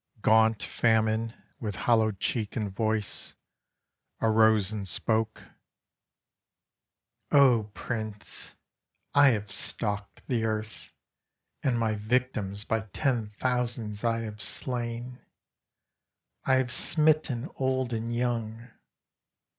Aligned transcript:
Gaunt 0.23 0.63
Famine, 0.63 1.31
with 1.59 1.75
hollow 1.75 2.09
cheek 2.11 2.55
and 2.55 2.71
voice, 2.75 3.35
arose 4.19 4.71
and 4.71 4.87
spoke, 4.87 5.43
"O, 7.31 7.69
Prince, 7.75 8.55
I 9.13 9.27
have 9.29 9.51
stalked 9.51 10.25
the 10.25 10.43
earth, 10.43 10.91
And 11.61 11.77
my 11.77 11.93
victims 11.93 12.63
by 12.63 12.79
ten 12.93 13.27
thousands 13.37 14.03
I 14.03 14.21
have 14.21 14.41
slain, 14.41 15.19
I 16.45 16.53
have 16.55 16.71
smitten 16.71 17.47
old 17.57 17.93
and 17.93 18.11
young. 18.11 18.69